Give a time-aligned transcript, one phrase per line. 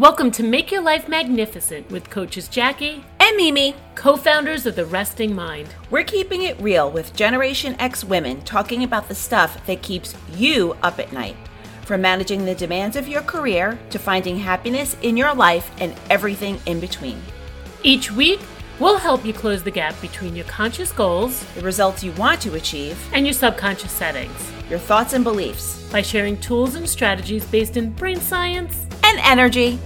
[0.00, 4.86] Welcome to Make Your Life Magnificent with coaches Jackie and Mimi, co founders of The
[4.86, 5.74] Resting Mind.
[5.90, 10.74] We're keeping it real with Generation X women talking about the stuff that keeps you
[10.82, 11.36] up at night.
[11.82, 16.58] From managing the demands of your career to finding happiness in your life and everything
[16.64, 17.20] in between.
[17.82, 18.40] Each week,
[18.78, 22.54] we'll help you close the gap between your conscious goals, the results you want to
[22.54, 27.76] achieve, and your subconscious settings your thoughts and beliefs by sharing tools and strategies based
[27.76, 29.78] in brain science and energy.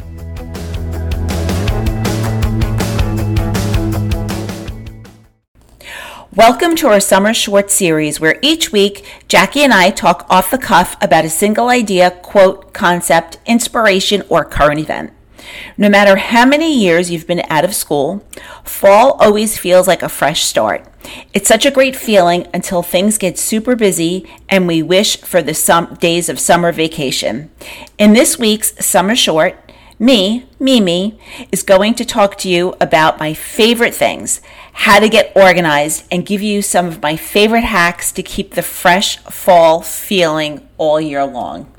[6.35, 10.59] Welcome to our summer short series where each week Jackie and I talk off the
[10.59, 15.13] cuff about a single idea, quote, concept, inspiration, or current event.
[15.77, 18.25] No matter how many years you've been out of school,
[18.65, 20.87] fall always feels like a fresh start.
[21.33, 25.97] It's such a great feeling until things get super busy and we wish for the
[26.01, 27.51] days of summer vacation.
[27.99, 29.59] In this week's Summer Short,
[29.99, 31.19] me, Mimi,
[31.53, 34.41] is going to talk to you about my favorite things,
[34.73, 38.63] how to get organized, and give you some of my favorite hacks to keep the
[38.63, 41.71] fresh fall feeling all year long.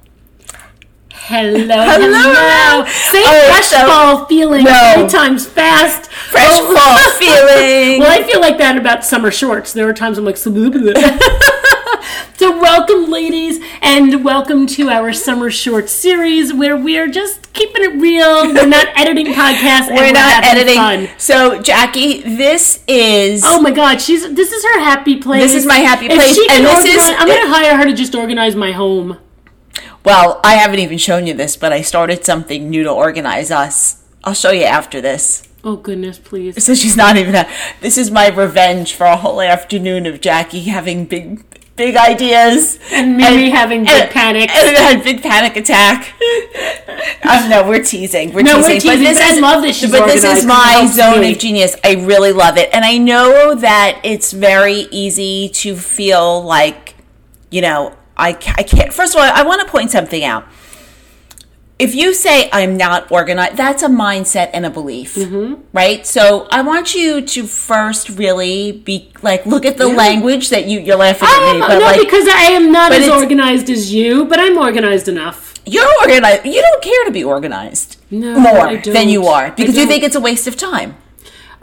[1.17, 2.07] Hello, hello.
[2.11, 2.85] hello.
[2.85, 4.93] Say oh, fresh so, fall feeling no.
[4.95, 6.11] three times fast.
[6.11, 6.75] Fresh oh.
[6.75, 7.99] fall feeling.
[7.99, 9.73] well, I feel like that about summer shorts.
[9.73, 10.51] There are times I'm like, so
[12.41, 18.53] welcome, ladies, and welcome to our summer short series where we're just keeping it real.
[18.53, 19.87] We're not editing podcasts.
[19.87, 20.75] we're, we're not editing.
[20.75, 21.09] Fun.
[21.17, 23.41] So, Jackie, this is.
[23.43, 25.41] Oh my God, she's this is her happy place.
[25.41, 27.15] This is my happy place, and this organize, is.
[27.17, 29.17] I'm going to hire her to just organize my home.
[30.05, 34.03] Well, I haven't even shown you this, but I started something new to organize us.
[34.23, 35.47] I'll show you after this.
[35.63, 36.63] Oh goodness, please.
[36.63, 37.33] So she's not even.
[37.33, 37.49] A,
[37.81, 41.43] this is my revenge for a whole afternoon of Jackie having big,
[41.75, 46.13] big ideas and Mimi having big and, panic and had big panic attack.
[47.25, 48.31] um, no, we're teasing.
[48.31, 48.73] We're no, teasing.
[48.73, 48.89] We're teasing.
[48.89, 49.91] But this is, love this.
[49.91, 51.75] But this is my zone of genius.
[51.83, 56.93] I really love it, and I know that it's very easy to feel like,
[57.49, 58.93] you know, I, I can't.
[58.93, 60.45] First of all, I want to point something out.
[61.77, 65.61] If you say I'm not organized, that's a mindset and a belief, mm-hmm.
[65.73, 66.07] right?
[66.07, 69.95] So I want you to first really be like, look at the yeah.
[69.95, 71.59] language that you you're laughing at me.
[71.59, 75.53] But no, like, because I am not as organized as you, but I'm organized enough.
[75.65, 76.45] You're organized.
[76.45, 80.15] You don't care to be organized no, more than you are because you think it's
[80.15, 80.95] a waste of time.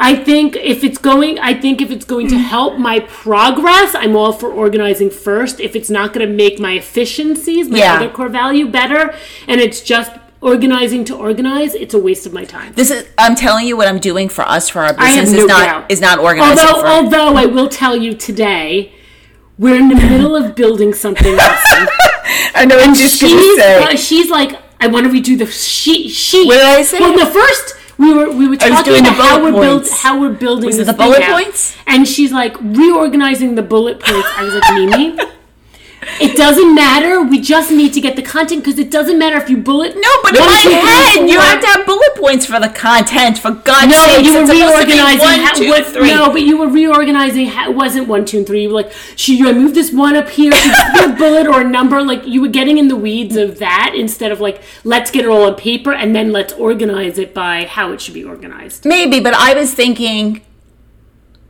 [0.03, 2.43] I think if it's going, I think if it's going to mm.
[2.43, 5.61] help my progress, I'm all for organizing first.
[5.61, 7.95] If it's not going to make my efficiencies, my yeah.
[7.95, 9.15] other core value better,
[9.47, 12.73] and it's just organizing to organize, it's a waste of my time.
[12.73, 15.47] This is I'm telling you what I'm doing for us for our business no is
[15.47, 15.91] not doubt.
[15.93, 16.67] is not organizing.
[16.67, 18.93] Although for, although I will tell you today,
[19.57, 21.89] we're in the middle of building something awesome.
[22.57, 26.09] I know what she's, she's like, I want to redo the sheet.
[26.11, 26.49] Sheet.
[26.49, 26.99] What did I say?
[26.99, 30.67] Well, the first we were we were talking about how we're build, how we're building
[30.67, 34.29] was this the bullet points, and she's like reorganizing the bullet points.
[34.37, 35.32] I was like, Mimi.
[36.23, 37.23] It doesn't matter.
[37.23, 39.97] We just need to get the content because it doesn't matter if you bullet.
[39.97, 43.39] No, but in my head, you have to have bullet points for the content.
[43.39, 45.21] For God's no, sake, you were reorganizing.
[45.21, 46.11] One, two, what, three.
[46.11, 47.49] No, but you were reorganizing.
[47.49, 48.63] It wasn't one, two, and three.
[48.63, 50.53] You were like, should I move this one up here?
[50.53, 52.03] Should a bullet or a number?
[52.03, 55.29] Like you were getting in the weeds of that instead of like, let's get it
[55.29, 58.85] all on paper and then let's organize it by how it should be organized.
[58.85, 60.43] Maybe, but I was thinking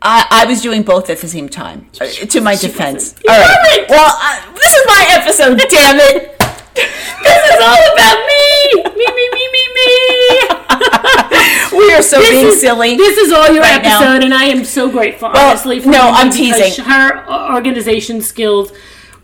[0.04, 1.86] I, I was doing both at the same time.
[2.00, 3.14] Uh, to my defense.
[3.28, 3.86] All right.
[3.88, 5.58] Well, uh, this is my episode.
[5.70, 6.38] damn it!
[6.74, 8.82] this is all about me.
[8.98, 9.88] Me, me, me, me, me.
[11.78, 12.96] we are so this being is, silly.
[12.96, 14.24] This is all your right episode, now.
[14.24, 15.30] and I am so grateful.
[15.32, 18.72] Well, honestly, for no, I'm teasing her organization skills.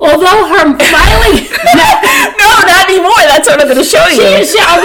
[0.01, 1.43] Although her filing,
[1.75, 1.89] no,
[2.39, 3.19] no, not anymore.
[3.27, 4.47] That's what I'm going to show you.
[4.47, 4.79] She, she, no,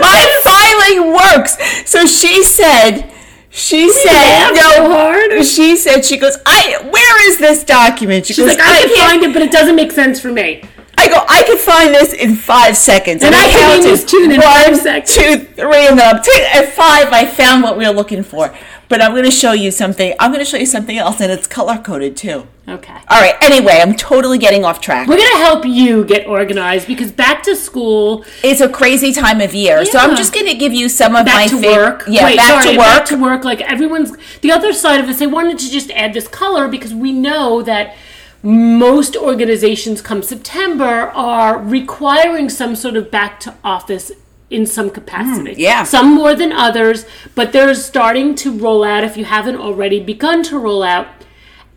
[0.00, 1.58] my filing works.
[1.84, 3.12] So she said
[3.58, 5.44] she said no hard.
[5.44, 8.26] She said she goes, I where is this document?
[8.26, 10.32] She She's goes, like, I, I can find it, but it doesn't make sense for
[10.32, 10.62] me.
[10.96, 13.22] I go, I could find this in five seconds.
[13.22, 15.14] And, and I, I counted this two in one, five seconds.
[15.14, 18.52] two, three, and then at five, I found what we were looking for.
[18.88, 20.14] But I'm going to show you something.
[20.18, 22.46] I'm going to show you something else, and it's color coded too.
[22.66, 22.96] Okay.
[23.08, 23.34] All right.
[23.42, 25.08] Anyway, I'm totally getting off track.
[25.08, 28.24] We're going to help you get organized because back to school.
[28.42, 29.78] It's a crazy time of year.
[29.78, 29.90] Yeah.
[29.90, 32.04] So I'm just going to give you some of back my to work.
[32.08, 32.86] Yeah, Wait, back sorry, to work.
[32.86, 33.44] Back to work.
[33.44, 34.16] Like everyone's.
[34.40, 37.62] The other side of this, I wanted to just add this color because we know
[37.62, 37.94] that
[38.42, 44.12] most organizations come September are requiring some sort of back to office
[44.50, 45.54] in some capacity.
[45.54, 45.82] Mm, yeah.
[45.84, 47.04] Some more than others,
[47.34, 51.06] but they're starting to roll out if you haven't already begun to roll out.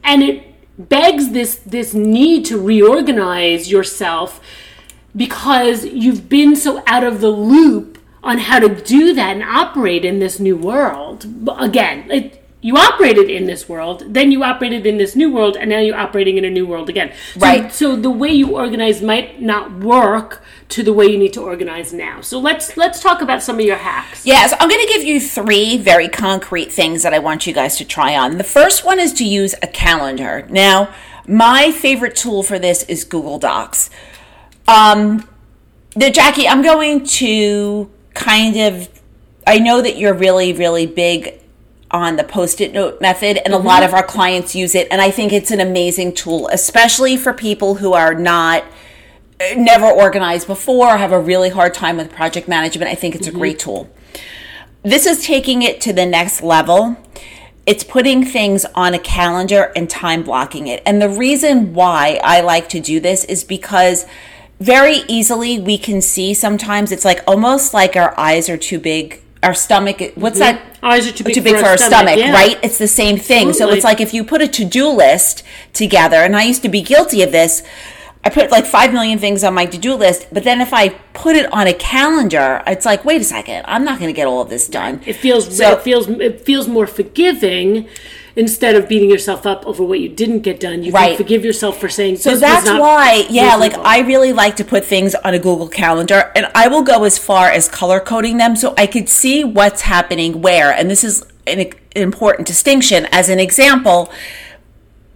[0.03, 0.47] And it
[0.77, 4.41] begs this this need to reorganize yourself
[5.15, 10.05] because you've been so out of the loop on how to do that and operate
[10.05, 11.25] in this new world.
[11.57, 15.69] Again, it, you operated in this world, then you operated in this new world, and
[15.69, 17.11] now you're operating in a new world again.
[17.33, 17.73] So, right.
[17.73, 21.91] So the way you organize might not work to the way you need to organize
[21.91, 22.21] now.
[22.21, 24.25] So let's let's talk about some of your hacks.
[24.27, 27.77] Yes, I'm going to give you three very concrete things that I want you guys
[27.77, 28.37] to try on.
[28.37, 30.45] The first one is to use a calendar.
[30.49, 30.93] Now,
[31.27, 33.89] my favorite tool for this is Google Docs.
[34.67, 35.27] Um,
[35.95, 38.87] the Jackie, I'm going to kind of
[39.47, 41.40] I know that you're really really big
[41.91, 43.65] on the post-it note method and mm-hmm.
[43.65, 47.17] a lot of our clients use it and I think it's an amazing tool especially
[47.17, 48.63] for people who are not
[49.55, 52.89] never organized before or have a really hard time with project management.
[52.91, 53.35] I think it's mm-hmm.
[53.35, 53.89] a great tool.
[54.83, 56.97] This is taking it to the next level.
[57.65, 60.81] It's putting things on a calendar and time blocking it.
[60.85, 64.05] And the reason why I like to do this is because
[64.59, 69.21] very easily we can see sometimes it's like almost like our eyes are too big
[69.43, 70.57] our stomach what's mm-hmm.
[70.57, 72.31] that eyes are too big, too big for, for our stomach, stomach yeah.
[72.31, 73.75] right it's the same thing Absolutely.
[73.75, 75.43] so it's like if you put a to-do list
[75.73, 77.63] together and i used to be guilty of this
[78.23, 80.89] I put like 5 million things on my to do list, but then if I
[81.13, 84.27] put it on a calendar, it's like, wait a second, I'm not going to get
[84.27, 85.01] all of this done.
[85.07, 87.89] It feels, so, it feels, it feels more forgiving
[88.35, 90.83] instead of beating yourself up over what you didn't get done.
[90.83, 91.09] You right.
[91.09, 94.85] can forgive yourself for saying, so that's why, yeah, like I really like to put
[94.85, 98.55] things on a Google Calendar and I will go as far as color coding them
[98.55, 100.71] so I could see what's happening where.
[100.71, 103.07] And this is an important distinction.
[103.11, 104.11] As an example,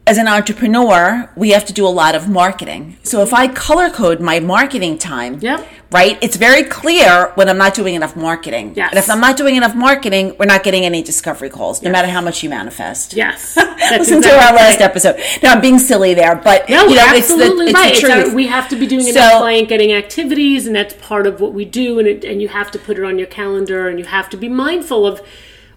[0.07, 2.97] as an entrepreneur, we have to do a lot of marketing.
[3.01, 5.67] So if I color code my marketing time, yep.
[5.91, 8.73] right, it's very clear when I'm not doing enough marketing.
[8.75, 8.91] Yes.
[8.91, 11.93] And if I'm not doing enough marketing, we're not getting any discovery calls, no yes.
[11.93, 13.15] matter how much you manifest.
[13.15, 13.57] Yes.
[13.57, 14.81] Listen exactly to our last right.
[14.81, 15.19] episode.
[15.41, 18.17] Now I'm being silly there, but no, you know, absolutely it's the, it's right.
[18.17, 18.35] The truth.
[18.35, 21.65] we have to be doing enough client getting activities, and that's part of what we
[21.65, 21.97] do.
[21.97, 24.37] And it, and you have to put it on your calendar, and you have to
[24.37, 25.21] be mindful of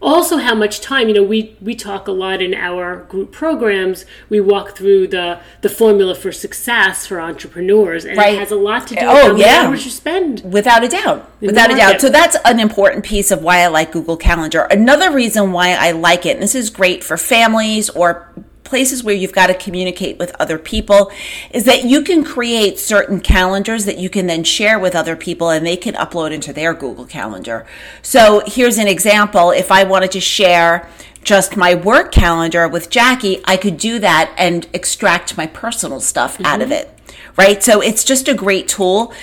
[0.00, 4.05] also how much time you know we we talk a lot in our group programs.
[4.29, 8.35] We walk through the the formula for success for entrepreneurs and right.
[8.35, 9.69] it has a lot to do oh, with oh, how yeah.
[9.69, 11.31] hours you spend without a doubt.
[11.41, 12.00] without a doubt.
[12.00, 14.62] so that's an important piece of why i like google calendar.
[14.71, 18.33] Another reason why i like it and this is great for families or
[18.69, 21.11] places where you've got to communicate with other people
[21.50, 25.50] is that you can create certain calendars that you can then share with other people
[25.50, 27.67] and they can upload into their Google Calendar.
[28.03, 29.50] So here's an example.
[29.50, 30.88] If I wanted to share
[31.25, 36.35] just my work calendar with Jackie, I could do that and extract my personal stuff
[36.35, 36.47] mm-hmm.
[36.47, 36.88] out of mm-hmm.
[36.88, 37.15] it.
[37.37, 37.62] Right?
[37.62, 39.15] So it's just a great tool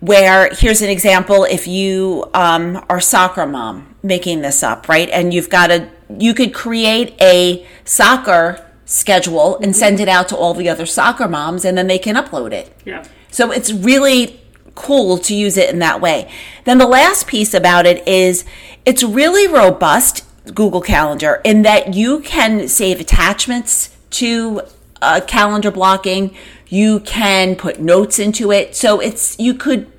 [0.00, 5.32] where here's an example if you um, are soccer mom making this up right and
[5.32, 10.54] you've got a you could create a soccer schedule and send it out to all
[10.54, 12.72] the other soccer moms and then they can upload it.
[12.84, 13.04] Yeah.
[13.30, 14.40] So it's really
[14.76, 16.30] cool to use it in that way.
[16.64, 18.44] Then the last piece about it is
[18.84, 20.24] it's really robust
[20.54, 24.62] Google Calendar in that you can save attachments to
[25.02, 26.34] uh, calendar blocking.
[26.68, 28.76] You can put notes into it.
[28.76, 29.90] So it's you could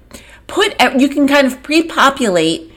[0.47, 2.71] put you can kind of pre-populate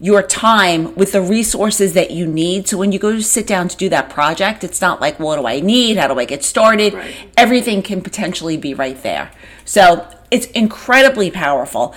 [0.00, 2.68] your time with the resources that you need.
[2.68, 5.36] So when you go to sit down to do that project, it's not like, what
[5.36, 5.96] do I need?
[5.96, 6.94] How do I get started?
[6.94, 7.14] Right.
[7.36, 9.30] Everything can potentially be right there.
[9.64, 11.94] So it's incredibly powerful.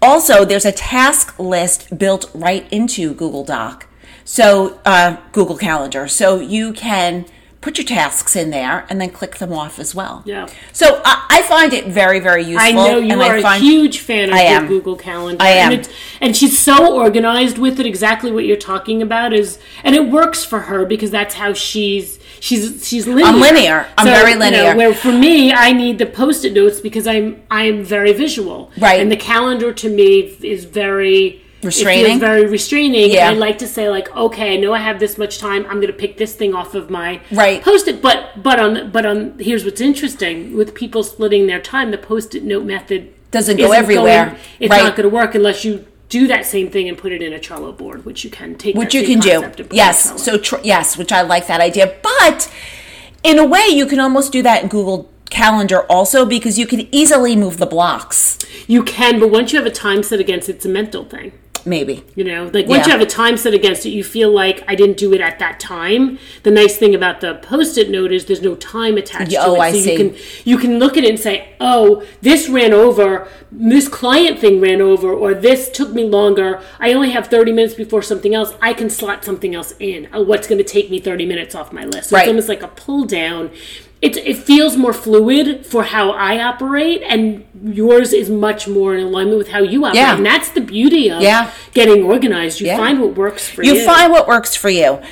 [0.00, 3.86] Also, there's a task list built right into Google Doc.
[4.24, 6.06] So, uh, Google Calendar.
[6.06, 7.26] So you can
[7.60, 10.22] put your tasks in there and then click them off as well.
[10.24, 10.48] Yeah.
[10.72, 12.60] So I, I find it very, very useful.
[12.60, 14.68] I know you are a huge fan of.
[14.68, 15.42] Google Calendar.
[15.42, 15.72] I am.
[15.72, 17.86] And, and, she's so organized with it.
[17.86, 22.18] Exactly what you're talking about is, and it works for her because that's how she's.
[22.42, 23.26] She's she's linear.
[23.26, 23.86] I'm linear.
[23.98, 24.62] I'm so, very linear.
[24.62, 28.70] You know, where for me, I need the post-it notes because I'm I'm very visual.
[28.78, 28.98] Right.
[28.98, 32.04] And the calendar to me is very restraining.
[32.04, 33.10] It feels very restraining.
[33.10, 33.30] Yeah.
[33.30, 35.64] I like to say like, okay, I know I have this much time.
[35.66, 38.02] I'm going to pick this thing off of my right post-it.
[38.02, 41.90] But but on but on here's what's interesting with people splitting their time.
[41.90, 44.26] The post-it note method doesn't go everywhere.
[44.26, 44.82] Going, it's right.
[44.82, 47.38] not going to work unless you do that same thing and put it in a
[47.38, 48.74] Trello board, which you can take.
[48.74, 49.50] Which you can do.
[49.70, 50.22] Yes.
[50.22, 51.96] So tr- yes, which I like that idea.
[52.02, 52.52] But
[53.22, 56.92] in a way, you can almost do that in Google calendar also because you can
[56.92, 58.38] easily move the blocks.
[58.66, 61.32] You can, but once you have a time set against it, it's a mental thing.
[61.64, 62.04] Maybe.
[62.14, 62.86] You know, like once yeah.
[62.86, 65.38] you have a time set against it, you feel like I didn't do it at
[65.38, 66.18] that time.
[66.42, 69.64] The nice thing about the post-it note is there's no time attached oh, to it.
[69.64, 69.92] I so see.
[69.92, 74.38] you can you can look at it and say, "Oh, this ran over, this client
[74.38, 76.62] thing ran over, or this took me longer.
[76.78, 78.54] I only have 30 minutes before something else.
[78.60, 80.08] I can slot something else in.
[80.12, 82.22] Oh, what's going to take me 30 minutes off my list?" So right.
[82.22, 83.50] it's almost like a pull down
[84.02, 89.04] it, it feels more fluid for how I operate, and yours is much more in
[89.04, 89.96] alignment with how you operate.
[89.96, 90.16] Yeah.
[90.16, 91.52] And that's the beauty of yeah.
[91.74, 92.60] getting organized.
[92.60, 92.78] You yeah.
[92.78, 93.74] find what works for you.
[93.74, 95.02] You find what works for you.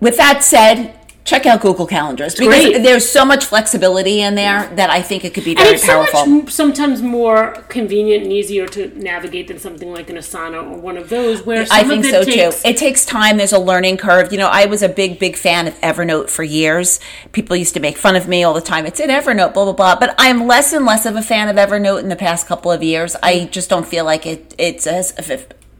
[0.00, 0.97] With that said,
[1.28, 2.82] check out Google Calendars it's because great.
[2.82, 5.86] there's so much flexibility in there that I think it could be very and it's
[5.86, 6.24] powerful.
[6.24, 10.78] So much, sometimes more convenient and easier to navigate than something like an Asana or
[10.78, 12.68] one of those where I think so takes, too.
[12.68, 13.36] It takes time.
[13.36, 14.32] There's a learning curve.
[14.32, 16.98] You know, I was a big, big fan of Evernote for years.
[17.32, 18.86] People used to make fun of me all the time.
[18.86, 19.98] It's in Evernote, blah blah blah.
[19.98, 22.82] But I'm less and less of a fan of Evernote in the past couple of
[22.82, 23.16] years.
[23.22, 24.54] I just don't feel like it.
[24.56, 25.12] It's as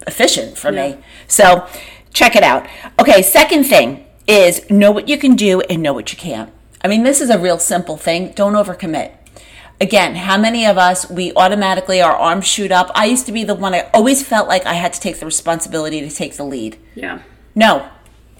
[0.06, 0.90] efficient for yeah.
[0.90, 0.98] me.
[1.26, 1.66] So
[2.12, 2.66] check it out.
[3.00, 6.52] Okay, second thing is know what you can do and know what you can't.
[6.84, 8.32] I mean, this is a real simple thing.
[8.32, 9.14] Don't overcommit.
[9.80, 12.90] Again, how many of us, we automatically, our arms shoot up?
[12.94, 15.26] I used to be the one, I always felt like I had to take the
[15.26, 16.78] responsibility to take the lead.
[16.94, 17.22] Yeah.
[17.54, 17.88] No,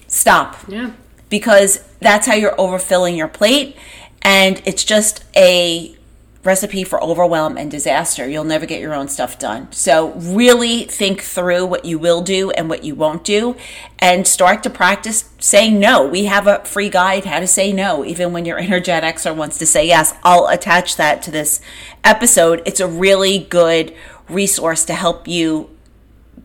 [0.07, 0.57] stop.
[0.67, 0.91] Yeah.
[1.29, 3.75] Because that's how you're overfilling your plate.
[4.21, 5.95] And it's just a
[6.43, 8.27] recipe for overwhelm and disaster.
[8.27, 9.71] You'll never get your own stuff done.
[9.71, 13.55] So, really think through what you will do and what you won't do
[13.99, 16.07] and start to practice saying no.
[16.07, 19.03] We have a free guide how to say no, even when your inner Gen
[19.37, 20.13] wants to say yes.
[20.23, 21.61] I'll attach that to this
[22.03, 22.61] episode.
[22.65, 23.93] It's a really good
[24.29, 25.69] resource to help you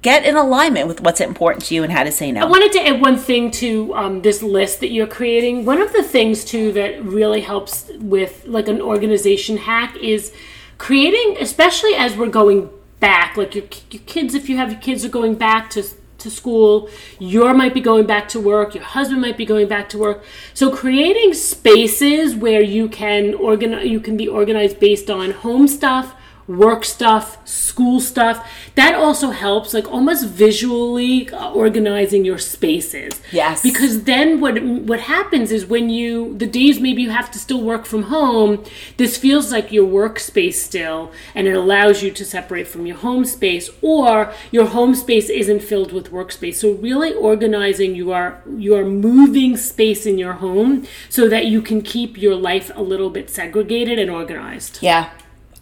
[0.02, 2.42] get in alignment with what's important to you and how to say no.
[2.42, 5.64] I wanted to add one thing to um, this list that you're creating.
[5.64, 10.32] One of the things too that really helps with like an organization hack is
[10.78, 12.70] creating, especially as we're going
[13.00, 13.36] back.
[13.36, 15.82] Like your, your kids, if you have your kids are going back to
[16.18, 19.88] to school, your might be going back to work, your husband might be going back
[19.90, 20.24] to work.
[20.54, 26.14] So creating spaces where you can organize, you can be organized based on home stuff
[26.46, 28.46] work stuff, school stuff.
[28.74, 33.20] That also helps, like almost visually uh, organizing your spaces.
[33.32, 33.62] Yes.
[33.62, 37.62] Because then what what happens is when you the days maybe you have to still
[37.62, 38.64] work from home,
[38.96, 43.24] this feels like your workspace still, and it allows you to separate from your home
[43.24, 46.56] space, or your home space isn't filled with workspace.
[46.56, 52.20] So really organizing your your moving space in your home so that you can keep
[52.20, 54.78] your life a little bit segregated and organized.
[54.82, 55.10] Yeah.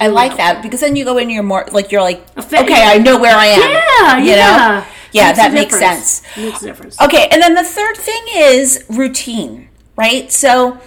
[0.02, 2.98] I like that because then you go in, you're more like you're like, okay, I
[2.98, 3.60] know where I am.
[3.60, 4.86] Yeah, you yeah, know?
[5.12, 5.26] yeah.
[5.26, 6.22] Makes that makes sense.
[6.36, 7.00] Makes a difference.
[7.00, 10.32] Okay, and then the third thing is routine, right?
[10.32, 10.80] So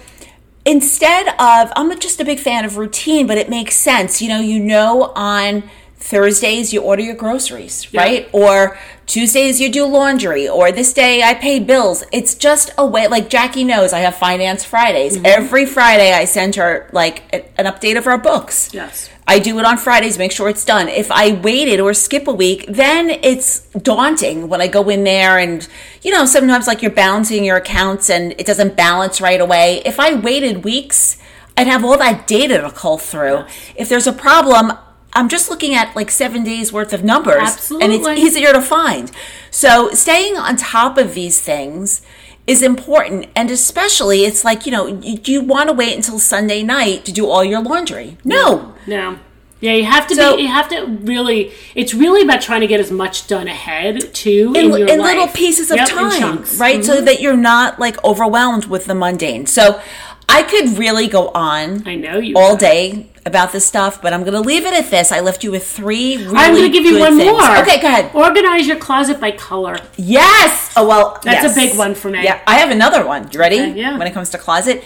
[0.65, 4.21] instead of, I'm just a big fan of routine, but it makes sense.
[4.21, 5.63] You know, you know on
[6.05, 8.01] Thursdays you order your groceries, yeah.
[8.01, 8.29] right?
[8.31, 12.03] Or Tuesdays you do laundry, or this day I pay bills.
[12.11, 15.15] It's just a way, like Jackie knows I have finance Fridays.
[15.15, 15.25] Mm-hmm.
[15.25, 18.71] Every Friday I send her like an update of our books.
[18.71, 19.09] Yes.
[19.27, 20.89] I do it on Fridays, make sure it's done.
[20.89, 25.39] If I waited or skip a week, then it's daunting when I go in there
[25.39, 25.67] and,
[26.03, 29.81] you know, sometimes like you're balancing your accounts and it doesn't balance right away.
[29.83, 31.17] If I waited weeks,
[31.57, 33.37] I'd have all that data to cull through.
[33.37, 33.73] Yes.
[33.75, 34.77] If there's a problem,
[35.15, 37.85] I'm just looking at like seven days worth of numbers, Absolutely.
[37.85, 39.11] and it's easier to find.
[39.49, 42.01] So staying on top of these things
[42.45, 46.61] is important, and especially it's like you know, do you want to wait until Sunday
[46.61, 48.17] night to do all your laundry?
[48.23, 49.19] No, no.
[49.61, 50.43] Yeah, you have to so, be.
[50.43, 51.51] You have to really.
[51.73, 55.27] It's really about trying to get as much done ahead too in, in, in little
[55.29, 56.75] pieces of yep, time, right?
[56.75, 56.83] Mm-hmm.
[56.83, 59.45] So that you're not like overwhelmed with the mundane.
[59.45, 59.81] So
[60.27, 61.87] I could really go on.
[61.87, 62.59] I know you all have.
[62.59, 65.11] day about this stuff, but I'm going to leave it at this.
[65.11, 67.31] I left you with three really I'm going to give you one things.
[67.31, 67.57] more.
[67.57, 68.13] Okay, go ahead.
[68.13, 69.77] Organize your closet by color.
[69.97, 70.73] Yes.
[70.75, 71.57] Oh well, that's yes.
[71.57, 72.23] a big one for me.
[72.23, 73.29] Yeah, I have another one.
[73.31, 73.59] You ready?
[73.59, 73.97] Okay, yeah.
[73.97, 74.83] When it comes to closet,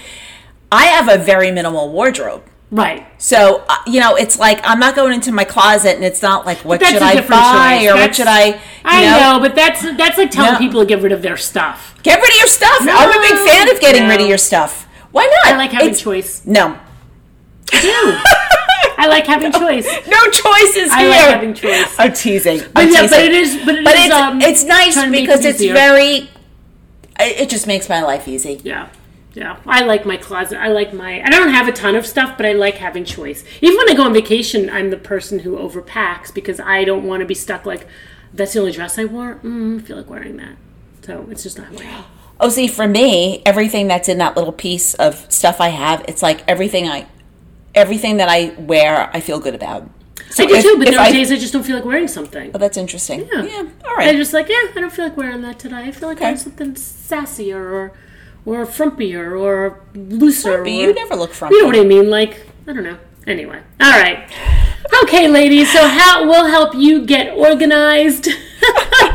[0.71, 2.43] I have a very minimal wardrobe.
[2.71, 3.07] Right.
[3.17, 6.45] So uh, you know, it's like I'm not going into my closet, and it's not
[6.45, 7.91] like what should I buy choice.
[7.91, 8.61] or that's, what should I.
[8.85, 9.33] I know?
[9.33, 9.39] know?
[9.39, 10.59] but that's that's like telling no.
[10.59, 11.99] people to get rid of their stuff.
[12.03, 12.85] Get rid of your stuff.
[12.85, 14.09] No, I'm a big fan of getting no.
[14.09, 14.87] rid of your stuff.
[15.11, 15.53] Why not?
[15.53, 16.45] I like having it's, choice.
[16.45, 16.79] No.
[17.71, 18.19] I do.
[18.99, 19.85] I like having no, choice.
[20.07, 21.09] No choices I here.
[21.09, 21.95] like having choice.
[21.97, 22.59] I'm teasing.
[22.59, 23.09] But I'm yeah, teasing.
[23.09, 23.65] but it is.
[23.65, 26.29] But, it but is, it's um, it's nice because it's very.
[27.19, 28.61] It just makes my life easy.
[28.63, 28.89] Yeah.
[29.33, 30.57] Yeah, I like my closet.
[30.57, 31.21] I like my.
[31.21, 33.43] I don't have a ton of stuff, but I like having choice.
[33.61, 37.21] Even when I go on vacation, I'm the person who overpacks because I don't want
[37.21, 37.65] to be stuck.
[37.65, 37.87] Like,
[38.33, 39.35] that's the only dress I wore.
[39.35, 40.55] Mm, I feel like wearing that,
[41.03, 42.05] so it's just not who I am.
[42.39, 46.21] Oh, see, for me, everything that's in that little piece of stuff I have, it's
[46.21, 47.07] like everything I,
[47.75, 49.89] everything that I wear, I feel good about.
[50.29, 52.07] So I do if, too, but there are days I just don't feel like wearing
[52.07, 52.51] something.
[52.53, 53.27] Oh, that's interesting.
[53.31, 53.43] Yeah.
[53.43, 53.69] yeah.
[53.85, 54.09] All right.
[54.09, 55.77] I'm just like, yeah, I don't feel like wearing that today.
[55.77, 56.27] I feel like okay.
[56.27, 57.93] I have something sassier or,
[58.45, 60.53] or frumpier or looser.
[60.53, 60.83] Frumpy?
[60.83, 61.55] Or, you never look frumpy.
[61.55, 62.09] You know what I mean?
[62.09, 62.97] Like, I don't know.
[63.27, 63.61] Anyway.
[63.81, 64.29] All right.
[65.03, 65.71] Okay, ladies.
[65.71, 68.27] So how we'll help you get organized.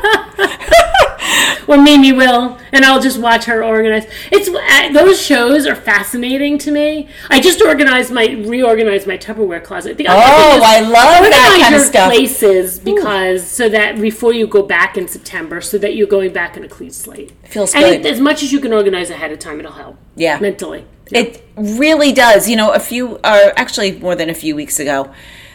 [1.67, 4.07] or Mimi will, and I'll just watch her organize.
[4.31, 7.09] It's uh, those shows are fascinating to me.
[7.31, 9.97] I just organized my reorganized my Tupperware closet.
[9.97, 12.11] The oh, I love that kind of stuff.
[12.11, 13.47] Places because Ooh.
[13.47, 16.69] so that before you go back in September, so that you're going back in a
[16.69, 17.33] clean slate.
[17.45, 18.07] Feels and good.
[18.07, 19.97] It, as much as you can organize ahead of time, it'll help.
[20.17, 20.87] Yeah, mentally.
[21.11, 21.21] Yeah.
[21.21, 22.49] It really does.
[22.49, 25.13] You know, a few, or actually more than a few weeks ago,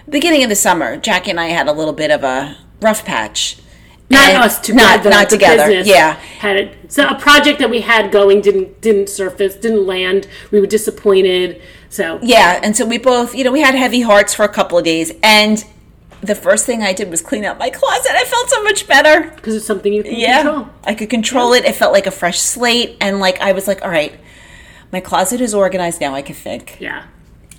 [0.08, 3.58] beginning of the summer, Jackie and I had a little bit of a rough patch
[4.10, 5.10] not and us together.
[5.10, 5.72] Not, not together.
[5.82, 6.14] Yeah.
[6.14, 6.92] Had it.
[6.92, 10.28] So a project that we had going didn't didn't surface, didn't land.
[10.52, 11.62] We were disappointed.
[11.90, 14.78] So yeah, and so we both, you know, we had heavy hearts for a couple
[14.78, 15.64] of days, and
[16.22, 18.12] the first thing I did was clean up my closet.
[18.12, 20.70] I felt so much better because it's something you can yeah, control.
[20.84, 21.62] I could control yeah.
[21.62, 21.70] it.
[21.70, 24.20] It felt like a fresh slate, and like I was like, all right,
[24.92, 26.14] my closet is organized now.
[26.14, 26.78] I can think.
[26.80, 27.06] Yeah.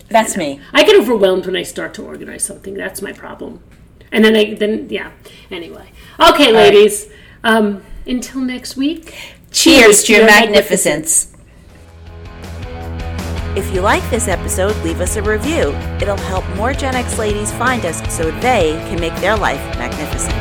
[0.09, 0.61] That's I me.
[0.73, 2.75] I get overwhelmed when I start to organize something.
[2.75, 3.62] That's my problem.
[4.12, 5.12] And then I then yeah.
[5.50, 7.07] Anyway, okay, ladies.
[7.43, 7.55] Right.
[7.55, 9.37] Um, until next week.
[9.50, 11.26] Cheers, cheers to your, magnificence.
[11.26, 11.31] magnificence.
[13.57, 15.73] If you like this episode, leave us a review.
[16.00, 20.40] It'll help more Gen X ladies find us so they can make their life magnificent.